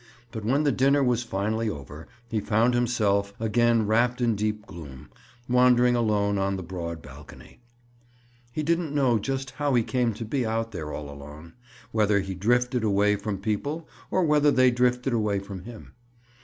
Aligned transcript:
But 0.31 0.43
when 0.43 0.63
the 0.63 0.71
dinner 0.71 1.03
was 1.03 1.21
finally 1.21 1.69
over, 1.69 2.07
he 2.27 2.39
found 2.39 2.73
himself, 2.73 3.33
again 3.39 3.85
wrapped 3.85 4.19
in 4.19 4.35
deep 4.35 4.65
gloom, 4.65 5.09
wandering 5.47 5.95
alone 5.95 6.39
on 6.39 6.55
the 6.57 6.63
broad 6.63 7.03
balcony. 7.03 7.59
He 8.51 8.63
didn't 8.63 8.95
just 9.21 9.51
know 9.51 9.55
how 9.57 9.75
he 9.75 9.83
came 9.83 10.15
to 10.15 10.25
be 10.25 10.43
out 10.43 10.71
there 10.71 10.91
all 10.91 11.07
alone—whether 11.07 12.19
he 12.21 12.33
drifted 12.33 12.83
away 12.83 13.15
from 13.15 13.37
people 13.37 13.87
or 14.09 14.23
whether 14.23 14.49
they 14.49 14.71
drifted 14.71 15.13
away 15.13 15.37
from 15.37 15.65
him. 15.65 15.93